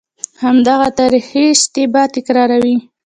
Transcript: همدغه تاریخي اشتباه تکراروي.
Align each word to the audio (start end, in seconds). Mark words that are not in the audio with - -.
همدغه 0.43 0.87
تاریخي 0.99 1.41
اشتباه 1.53 2.07
تکراروي. 2.15 2.75